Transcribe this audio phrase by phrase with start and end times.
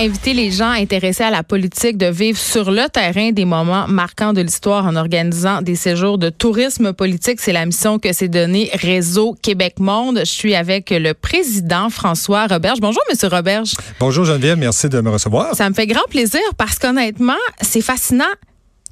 [0.00, 4.32] inviter les gens intéressés à la politique de vivre sur le terrain des moments marquants
[4.32, 7.38] de l'histoire en organisant des séjours de tourisme politique.
[7.38, 10.20] C'est la mission que s'est donnée Réseau Québec Monde.
[10.20, 12.80] Je suis avec le président François Roberge.
[12.80, 13.74] Bonjour, Monsieur Roberge.
[13.98, 15.54] Bonjour Geneviève, merci de me recevoir.
[15.54, 18.24] Ça me fait grand plaisir parce qu'honnêtement, c'est fascinant.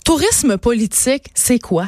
[0.04, 1.86] Tourisme politique, c'est quoi?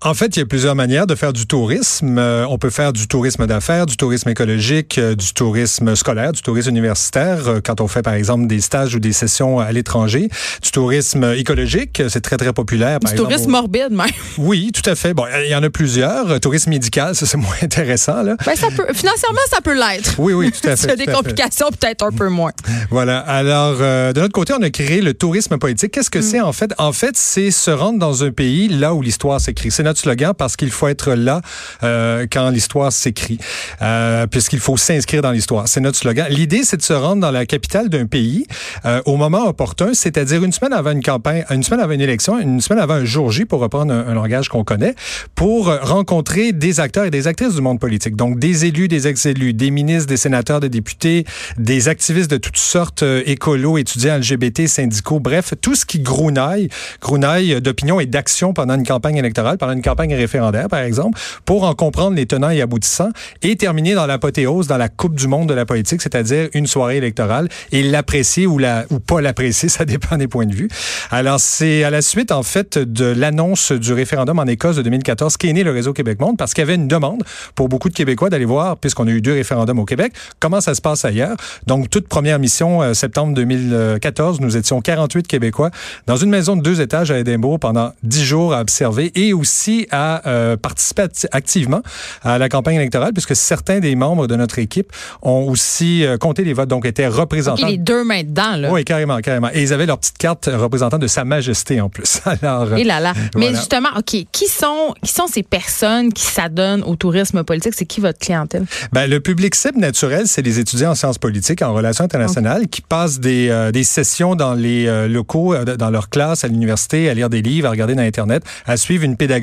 [0.00, 2.18] En fait, il y a plusieurs manières de faire du tourisme.
[2.18, 6.40] Euh, on peut faire du tourisme d'affaires, du tourisme écologique, euh, du tourisme scolaire, du
[6.40, 10.28] tourisme universitaire, euh, quand on fait par exemple des stages ou des sessions à l'étranger.
[10.62, 13.00] Du tourisme écologique, c'est très très populaire.
[13.00, 14.06] du tourisme morbide, même.
[14.38, 15.14] Oui, tout à fait.
[15.14, 16.38] Bon, il y en a plusieurs.
[16.38, 18.36] Tourisme médical, ça c'est moins intéressant là.
[18.46, 20.14] Ben, ça peut, financièrement, ça peut l'être.
[20.18, 20.86] Oui, oui, tout à fait.
[20.86, 22.52] Il y a des complications, peut-être un peu moins.
[22.90, 23.18] Voilà.
[23.18, 25.90] Alors, de notre côté, on a créé le tourisme politique.
[25.90, 26.22] Qu'est-ce que mm.
[26.22, 26.72] c'est en fait?
[26.78, 30.56] En fait, c'est se rendre dans un pays là où l'histoire s'écrit notre slogan parce
[30.56, 31.40] qu'il faut être là
[31.82, 33.38] euh, quand l'histoire s'écrit,
[33.82, 35.68] euh, puisqu'il faut s'inscrire dans l'histoire.
[35.68, 36.26] C'est notre slogan.
[36.30, 38.46] L'idée, c'est de se rendre dans la capitale d'un pays
[38.84, 42.38] euh, au moment opportun, c'est-à-dire une semaine avant une campagne, une semaine avant une élection,
[42.38, 44.94] une semaine avant un jour J, pour reprendre un, langage qu'on connaît,
[45.34, 48.16] pour rencontrer des acteurs et des actrices du monde politique.
[48.16, 51.24] Donc, des élus, des ex-élus, des ministres, des sénateurs, des députés,
[51.56, 56.68] des activistes de toutes sortes, écolos, étudiants, LGBT, syndicaux, bref, tout ce qui grounaille,
[57.00, 61.64] grounaille d'opinion et d'action pendant une campagne électorale, pendant une campagne référendaire, par exemple, pour
[61.64, 63.10] en comprendre les tenants et aboutissants
[63.42, 66.96] et terminer dans l'apothéose, dans la Coupe du monde de la politique, c'est-à-dire une soirée
[66.96, 70.68] électorale et l'apprécier ou, la, ou pas l'apprécier, ça dépend des points de vue.
[71.10, 75.36] Alors, c'est à la suite, en fait, de l'annonce du référendum en Écosse de 2014
[75.36, 77.22] qu'est né le réseau Québec Monde parce qu'il y avait une demande
[77.54, 80.74] pour beaucoup de Québécois d'aller voir, puisqu'on a eu deux référendums au Québec, comment ça
[80.74, 81.36] se passe ailleurs.
[81.66, 85.70] Donc, toute première mission, euh, septembre 2014, nous étions 48 Québécois
[86.06, 89.47] dans une maison de deux étages à Édimbourg pendant 10 jours à observer et aussi
[89.90, 91.82] à euh, participer activement
[92.22, 96.44] à la campagne électorale, puisque certains des membres de notre équipe ont aussi euh, compté
[96.44, 97.66] les votes, donc étaient représentants.
[97.66, 98.70] les deux mains dedans, là.
[98.70, 99.48] Oui, carrément, carrément.
[99.52, 102.20] Et ils avaient leur petite carte représentant de Sa Majesté en plus.
[102.42, 103.12] Alors, et là là.
[103.36, 107.74] Mais justement, OK, qui sont, qui sont ces personnes qui s'adonnent au tourisme politique?
[107.74, 108.64] C'est qui votre clientèle?
[108.92, 112.80] Ben, le public cible naturel, c'est les étudiants en sciences politiques, en relations internationales, qui
[112.80, 117.30] passent des, euh, des sessions dans les locaux, dans leur classe, à l'université, à lire
[117.30, 119.37] des livres, à regarder dans Internet, à suivre une pédagogie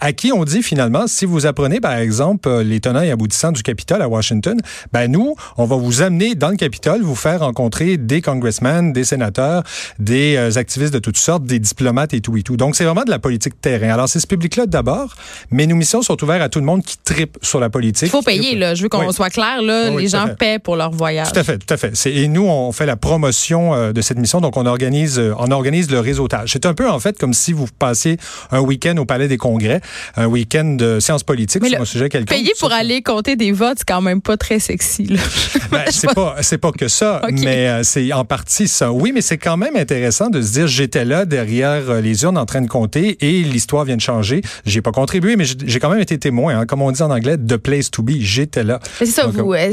[0.00, 3.52] à qui on dit finalement, si vous apprenez par exemple euh, les tenants et aboutissants
[3.52, 4.58] du Capitole à Washington,
[4.92, 9.04] ben nous, on va vous amener dans le Capitole, vous faire rencontrer des congressmen, des
[9.04, 9.62] sénateurs,
[9.98, 12.56] des euh, activistes de toutes sortes, des diplomates et tout et tout.
[12.56, 13.90] Donc c'est vraiment de la politique terrain.
[13.90, 15.14] Alors c'est ce public-là d'abord,
[15.50, 18.08] mais nos missions sont ouvertes à tout le monde qui tripe sur la politique.
[18.08, 20.90] Il faut payer là, je veux qu'on soit clair là, les gens paient pour leur
[20.90, 21.32] voyage.
[21.32, 21.94] Tout à fait, tout à fait.
[22.06, 25.90] Et nous on fait la promotion euh, de cette mission, donc on organise on organise
[25.90, 26.52] le réseautage.
[26.52, 28.18] C'est un peu en fait comme si vous passiez
[28.50, 29.80] un week-end au Palais des congrès,
[30.16, 32.36] un week-end de sciences politiques sur un sujet quelconque.
[32.36, 35.16] Payer pour aller compter des votes, c'est quand même pas très sexy.
[35.70, 38.92] Ben, c'est pas c'est pas que ça, mais euh, c'est en partie ça.
[38.92, 42.38] Oui, mais c'est quand même intéressant de se dire j'étais là derrière euh, les urnes
[42.38, 44.42] en train de compter et l'histoire vient de changer.
[44.64, 47.36] J'ai pas contribué, mais j'ai quand même été témoin, hein, comme on dit en anglais,
[47.36, 48.12] the place to be.
[48.20, 48.78] J'étais là.
[48.98, 49.72] C'est ça, vous euh,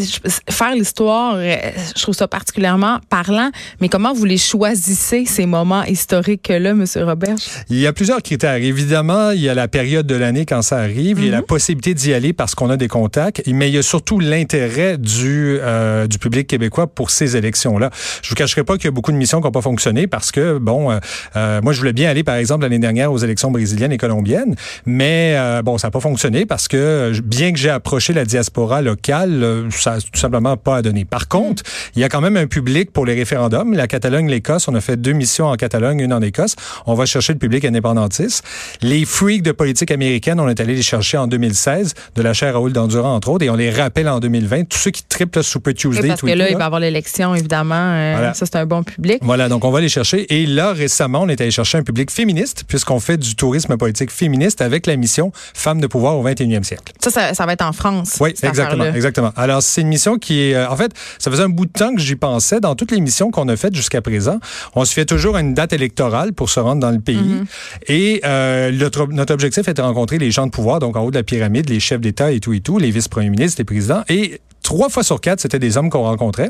[0.50, 3.52] faire l'histoire, je trouve ça particulièrement parlant.
[3.82, 7.36] Mais comment vous les choisissez ces moments historiques là, Monsieur Robert
[7.70, 8.56] Il y a plusieurs critères.
[8.56, 11.20] Évidemment, il y a la période de l'année quand ça arrive.
[11.20, 11.46] Il y a la mhm.
[11.46, 13.42] possibilité d'y aller parce qu'on a des contacts.
[13.48, 17.90] Mais il y a surtout l'intérêt du, euh, du public québécois pour ces élections-là.
[18.22, 20.32] Je vous cacherai pas qu'il y a beaucoup de missions qui n'ont pas fonctionné parce
[20.32, 21.00] que, bon, euh,
[21.36, 24.56] euh, moi, je voulais bien aller, par exemple, l'année dernière aux élections brésiliennes et colombiennes.
[24.86, 29.68] Mais, bon, ça n'a pas fonctionné parce que, bien que j'ai approché la diaspora locale,
[29.72, 31.06] ça n'a tout simplement pas à donner.
[31.06, 31.64] Par contre,
[31.96, 33.74] il y a quand même un public pour les référendums.
[33.74, 36.56] La Catalogne, l'Écosse, on a fait deux missions en Catalogne, une en Écosse.
[36.86, 38.44] On va chercher le public indépendantiste.
[38.82, 42.56] Les freaks de politique américaine, on est allé les chercher en 2016, de la chaire
[42.56, 44.66] Raoul d'Endurant, entre autres, et on les rappelle en 2020.
[44.66, 46.10] Tous ceux qui triplent le Super Tuesday.
[46.10, 47.74] parce que là, il va y avoir l'élection, évidemment.
[47.78, 49.20] Euh, ça, c'est un bon public.
[49.22, 50.26] Voilà, donc on va les chercher.
[50.34, 54.12] Et là, récemment, on est allé chercher un public féministe, puisqu'on fait du tourisme politique
[54.12, 56.92] féministe avec la mission Femmes de pouvoir au 21e siècle.
[57.00, 58.18] Ça, ça, va être en France.
[58.20, 59.32] Oui, exactement, exactement.
[59.38, 61.96] Alors, c'est une mission qui est, euh, en fait, ça faisait un bout de temps
[61.96, 62.60] que j'y pensais.
[62.60, 64.40] Dans toutes les missions qu'on a faites jusqu'à présent,
[64.76, 67.16] on se fait toujours une date électorale pour se rendre dans le pays.
[67.16, 67.46] Mm-hmm.
[67.88, 71.12] Et euh, notre, notre objectif était de rencontrer les gens de pouvoir, donc en haut
[71.12, 74.04] de la pyramide, les chefs d'État et tout et tout, les vice-premiers ministres, les présidents.
[74.10, 76.50] Et trois fois sur quatre, c'était des hommes qu'on rencontrait.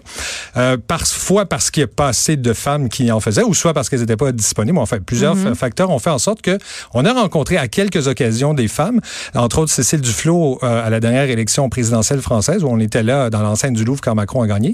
[0.55, 3.73] Euh, parfois parce qu'il n'y a pas assez de femmes qui en faisaient, ou soit
[3.73, 4.77] parce qu'elles n'étaient pas disponibles.
[4.77, 5.55] En fait, plusieurs mhm.
[5.55, 6.57] facteurs ont fait en sorte que
[6.93, 9.01] on a rencontré à quelques occasions des femmes,
[9.35, 13.29] entre autres Cécile Duflot euh, à la dernière élection présidentielle française, où on était là
[13.29, 14.73] dans l'enceinte du Louvre quand Macron a gagné.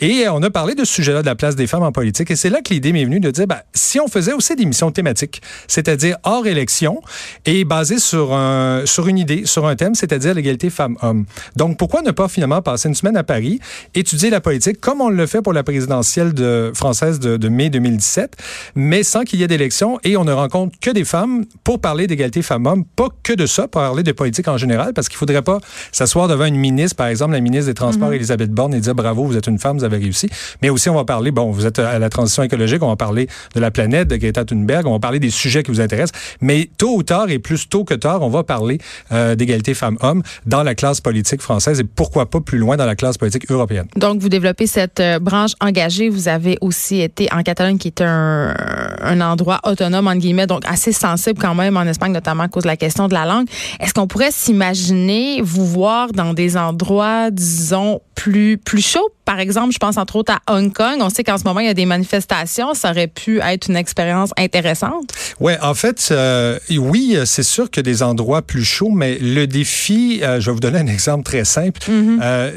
[0.00, 2.30] Et euh, on a parlé de ce sujet-là, de la place des femmes en politique.
[2.30, 4.64] Et c'est là que l'idée m'est venue de dire, ben, si on faisait aussi des
[4.64, 7.00] missions thématiques, c'est-à-dire hors élection
[7.46, 11.24] et basées sur, un, sur une idée, sur un thème, c'est-à-dire l'égalité femmes-hommes.
[11.56, 13.60] Donc, pourquoi ne pas finalement passer passer une semaine à Paris,
[13.94, 17.68] étudier la politique comme on le fait pour la présidentielle de, française de, de mai
[17.68, 18.36] 2017,
[18.74, 22.06] mais sans qu'il y ait d'élection et on ne rencontre que des femmes pour parler
[22.06, 25.42] d'égalité femmes-hommes, pas que de ça, pour parler de politique en général, parce qu'il faudrait
[25.42, 25.58] pas
[25.92, 28.12] s'asseoir devant une ministre, par exemple la ministre des Transports.
[28.12, 30.30] Elisabeth Borne, et dire bravo, vous êtes une femme, vous avez réussi.
[30.62, 33.28] Mais aussi, on va parler, bon, vous êtes à la transition écologique, on va parler
[33.54, 36.70] de la planète, de Greta Thunberg, on va parler des sujets qui vous intéressent, mais
[36.78, 38.78] tôt ou tard, et plus tôt que tard, on va parler
[39.12, 42.96] euh, d'égalité femmes-hommes dans la classe politique française et pourquoi pas plus loin dans la
[42.96, 43.86] classe politique européenne.
[43.96, 46.08] Donc, vous développez cette euh, branche engagée.
[46.08, 48.54] Vous avez aussi été en Catalogne, qui est un,
[49.00, 52.64] un endroit autonome, entre guillemets, donc assez sensible quand même en Espagne, notamment à cause
[52.64, 53.46] de la question de la langue.
[53.80, 59.10] Est-ce qu'on pourrait s'imaginer vous voir dans des endroits, disons, plus, plus chauds?
[59.24, 60.98] Par exemple, je pense entre autres à Hong Kong.
[61.00, 62.74] On sait qu'en ce moment, il y a des manifestations.
[62.74, 65.12] Ça aurait pu être une expérience intéressante.
[65.38, 70.20] Ouais, en fait, euh, oui, c'est sûr que des endroits plus chauds, mais le défi,
[70.22, 71.80] euh, je vais vous donner un exemple très simple.
[71.80, 72.18] Mm-hmm.
[72.22, 72.50] euh,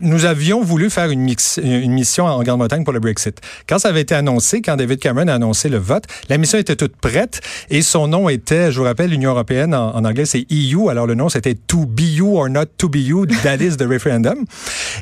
[0.00, 3.38] nous avions voulu faire une, mix, une mission en Grande-Bretagne pour le Brexit.
[3.68, 6.76] Quand ça avait été annoncé, quand David Cameron a annoncé le vote, la mission était
[6.76, 10.46] toute prête et son nom était, je vous rappelle, l'Union européenne en, en anglais, c'est
[10.50, 10.88] EU.
[10.88, 13.86] Alors le nom, c'était To Be You or Not To Be You, that is the
[13.90, 14.46] referendum.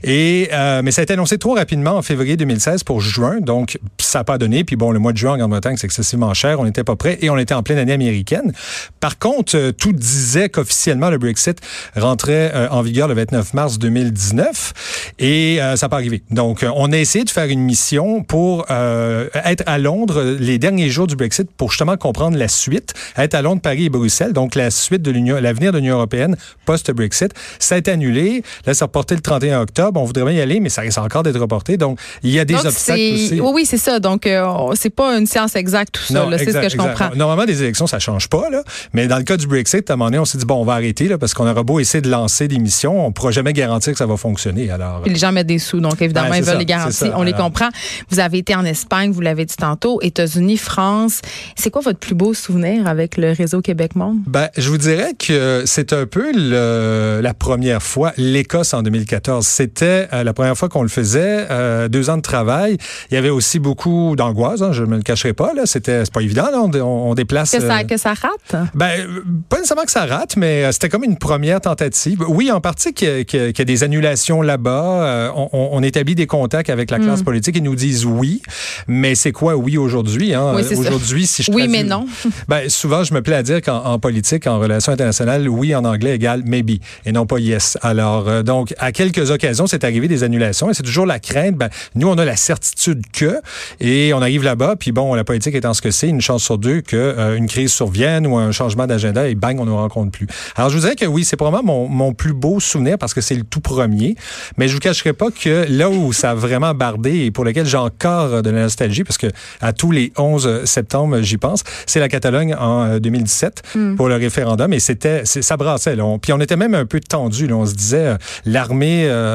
[0.03, 3.79] Et euh, mais ça a été annoncé trop rapidement en février 2016 pour juin, donc
[3.99, 4.65] ça n'a pas donné.
[4.65, 6.61] Puis bon, le mois de juin en Grande-Bretagne, c'est excessivement cher.
[6.61, 8.53] On n'était pas prêt et on était en pleine année américaine.
[9.01, 11.61] Par contre, euh, tout disait qu'officiellement le Brexit
[11.97, 16.23] rentrait euh, en vigueur le 29 mars 2019 et ça n'a pas arrivé.
[16.31, 21.07] Donc, on a essayé de faire une mission pour être à Londres les derniers jours
[21.07, 24.33] du Brexit pour justement comprendre la suite, être à Londres, Paris et Bruxelles.
[24.33, 27.33] Donc, la suite de l'Union, l'avenir de l'Union européenne post-Brexit.
[27.59, 28.43] Ça a été annulé.
[28.67, 30.01] Là, ça reporté le 31 octobre.
[30.01, 31.77] On voudrait bien y aller, mais ça risque encore d'être reporté.
[31.77, 33.41] Donc, il y a des obstacles aussi.
[33.41, 34.01] Oui, oui, c'est ça.
[34.01, 36.27] Donc, euh, c'est pas une science exacte, tout ça.
[36.39, 37.11] C'est ce que je comprends.
[37.15, 38.51] Normalement, des élections, ça change pas.
[38.51, 38.63] Là.
[38.93, 40.65] Mais dans le cas du Brexit, à un moment donné, on s'est dit, bon, on
[40.65, 43.31] va arrêter là, parce qu'on aura beau essayer de lancer des missions, on ne pourra
[43.31, 44.71] jamais garantir que ça va fonctionner.
[44.71, 45.81] Alors, Puis les gens mettent des sous.
[45.81, 47.11] Donc, évidemment, ils veulent les garanties.
[47.15, 47.69] On les comprend.
[48.11, 51.21] Vous avez été en Espagne, vous l'avez dit tantôt, États-Unis, France.
[51.57, 54.19] C'est quoi votre plus beau souvenir avec le réseau Québec-Monde?
[54.27, 58.13] Ben, je vous dirais que c'est un peu le, la première fois.
[58.17, 61.47] L'Écosse en 2014, c'était euh, la première fois qu'on le faisait.
[61.51, 62.77] Euh, deux ans de travail.
[63.11, 64.63] Il y avait aussi beaucoup d'angoisse.
[64.63, 65.53] Hein, je me le cacherai pas.
[65.55, 66.51] Là, c'était pas évident.
[66.51, 67.51] Là, on, on, déplace.
[67.51, 68.69] Que ça, euh, que ça rate?
[68.75, 69.07] Ben,
[69.49, 72.25] pas nécessairement que ça rate, mais c'était comme une première tentative.
[72.29, 75.33] Oui, en partie qu'il y, qu y, a des annulations là-bas.
[75.35, 77.25] On, on, établit des contacts avec la classe mm.
[77.25, 77.57] politique.
[77.57, 78.43] Ils nous disent oui,
[78.87, 80.53] mais c'est quoi oui aujourd'hui hein?
[80.55, 82.07] oui, Aujourd'hui, si je oui, mais non.
[82.49, 86.15] ben, souvent, je me plais à dire qu'en politique, en relations internationales, oui en anglais
[86.15, 87.79] égale maybe et non pas yes.
[87.83, 91.57] Alors, donc, à quelques occasions, c'est arrivé des annulations et c'est toujours la crainte.
[91.57, 93.41] Ben, nous, on a la certitude que,
[93.81, 96.59] et on arrive là-bas, puis bon, la politique étant ce que c'est, une chance sur
[96.59, 100.11] deux qu'une euh, une crise survienne ou un changement d'agenda et bang, on ne rencontre
[100.11, 100.27] plus.
[100.57, 103.21] Alors, je vous dirais que oui, c'est probablement mon, mon plus beau souvenir parce que
[103.21, 104.17] c'est le tout premier,
[104.57, 107.67] mais je vous cacherai pas que là où ça a vraiment bardé et pour lequel
[107.67, 109.29] j'ai encore de la nostalgie, parce que
[109.61, 113.97] à tous les 11 septembre, j'y pense, c'est la Catalogne en 2017 euh, mm.
[113.97, 115.97] pour le référendum et c'était, ça brassait.
[115.97, 116.17] Là.
[116.21, 117.47] puis on était même un peu tendu.
[117.47, 117.57] Là.
[117.57, 119.28] On se disait, euh, l'armée euh,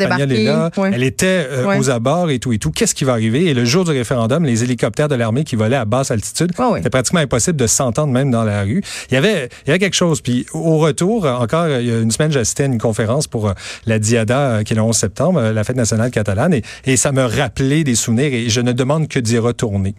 [0.00, 2.70] espagnole est là, elle était euh, aux abords et tout et tout.
[2.70, 3.46] Qu'est-ce qui va arriver?
[3.46, 6.90] Et le jour du référendum, les hélicoptères de l'armée qui volaient à basse altitude, c'était
[6.90, 8.82] pratiquement impossible de s'entendre même dans la rue.
[9.10, 10.20] Il y avait, il y avait quelque chose.
[10.20, 13.52] Puis au retour, encore il y a une semaine, j'assistais à une conférence pour euh,
[13.86, 17.12] la Diada, euh, qui est le 11 septembre, la fête nationale catalane, et, et ça
[17.12, 19.94] me rappelait des souvenirs et je ne demande que d'y retourner.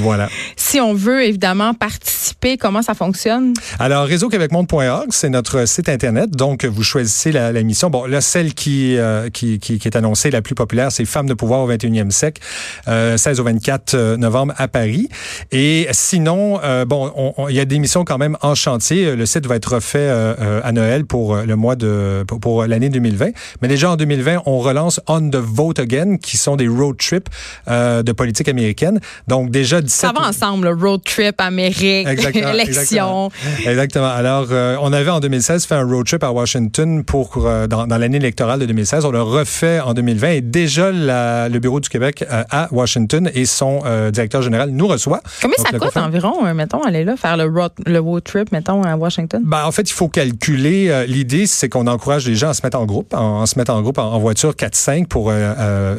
[0.00, 0.28] Voilà.
[0.56, 3.52] Si on veut évidemment participer, comment ça fonctionne?
[3.78, 6.30] Alors, réseauquebecmonde.org, c'est notre site Internet.
[6.30, 7.90] Donc, vous choisissez la, la mission.
[7.90, 11.26] Bon, là, celle qui, euh, qui, qui, qui, est annoncée, la plus populaire, c'est Femmes
[11.26, 12.40] de pouvoir au 21e siècle,
[12.88, 15.08] euh, 16 au 24 euh, novembre à Paris.
[15.50, 17.12] Et sinon, euh, bon,
[17.48, 19.16] il y a des missions quand même en chantier.
[19.16, 22.88] Le site va être refait euh, à Noël pour le mois de, pour, pour l'année
[22.88, 23.30] 2020.
[23.62, 27.28] Mais déjà en 2020, on relance On the Vote Again, qui sont des road trips
[27.68, 29.00] de politique américaine.
[29.28, 33.30] Donc, déjà, ça va ensemble, le road trip, Amérique, élection.
[33.66, 34.08] Exactement.
[34.08, 37.86] Alors, euh, on avait en 2016 fait un road trip à Washington pour euh, dans,
[37.86, 39.04] dans l'année électorale de 2016.
[39.04, 43.30] On le refait en 2020 et déjà la, le bureau du Québec euh, à Washington
[43.34, 43.82] et son
[44.12, 45.20] directeur général nous reçoit.
[45.42, 48.96] Combien ça coûte environ, mettons, aller là, faire le road, le road trip, mettons, à
[48.96, 49.42] Washington?
[49.44, 51.04] Ben, en fait, il faut calculer.
[51.06, 53.82] L'idée, c'est qu'on encourage les gens à se mettre en groupe, en, se mettre en
[53.82, 55.32] groupe en, voiture 4-5 pour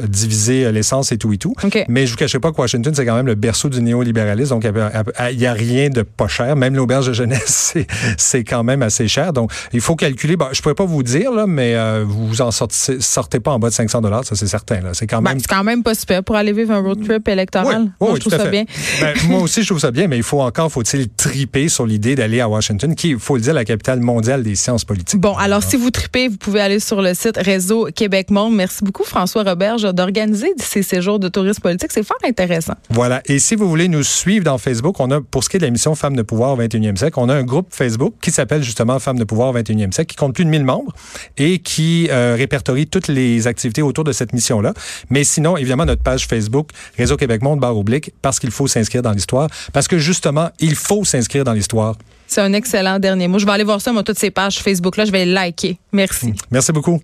[0.08, 1.54] diviser l'essence et tout et tout.
[1.62, 1.84] Okay.
[1.88, 4.50] Mais je vous cacherai pas que Washington, c'est quand même le berceau du néolibéralisme.
[4.50, 6.56] Donc, il n'y a, rien de pas cher.
[6.56, 7.74] Même l'auberge de jeunesse,
[8.16, 9.32] c'est quand même assez cher.
[9.32, 10.36] Donc, il faut calculer.
[10.36, 13.58] Bon, je pourrais pas vous dire, là, mais euh, vous en sortez, sortez pas en
[13.58, 14.80] bas de 500 dollars, ça c'est certain.
[14.92, 15.40] C'est quand ben, même.
[15.40, 17.92] c'est quand même pas super pour aller vivre un road trip électoral.
[18.00, 18.64] Oui, moi, je trouve ça bien.
[19.00, 22.14] Ben, moi aussi, je trouve ça bien, mais il faut encore, faut-il triper sur l'idée
[22.14, 25.20] d'aller à Washington, qui, il faut le dire, la capitale mondiale des sciences politiques.
[25.20, 28.54] Bon, alors si vous tripez, vous pouvez aller sur le site Réseau Québec Monde.
[28.54, 31.90] Merci beaucoup, François Roberge, d'organiser ces séjours de tourisme politique.
[31.92, 32.74] C'est fort intéressant.
[32.90, 33.22] Voilà.
[33.26, 35.64] Et si vous voulez nous suivre dans Facebook, on a, pour ce qui est de
[35.64, 38.98] l'émission Femmes de pouvoir au 21e siècle, on a un groupe Facebook qui s'appelle justement
[38.98, 40.92] Femmes de pouvoir au 21e siècle, qui compte plus de 1000 membres
[41.36, 44.74] et qui euh, répertorie toutes les activités autour de cette mission-là.
[45.10, 49.02] Mais sinon, évidemment, notre page Facebook, Réseau Québec Monde, barre oblique, parce qu'il faut s'inscrire
[49.02, 49.48] dans l'histoire.
[49.72, 51.96] Parce que justement, il faut s'inscrire dans l'histoire.
[52.26, 53.38] C'est un excellent dernier mot.
[53.38, 55.04] Je vais aller voir ça, moi, toutes ces pages Facebook-là.
[55.04, 55.78] Je vais les liker.
[55.92, 56.32] Merci.
[56.50, 57.00] Merci beaucoup.